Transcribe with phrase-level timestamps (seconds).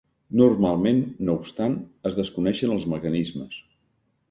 [0.39, 1.77] Normalment, no obstant,
[2.11, 3.63] es desconeixen els mecanismes.